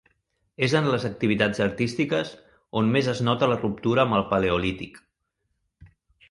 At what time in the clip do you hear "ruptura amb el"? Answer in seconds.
3.61-4.27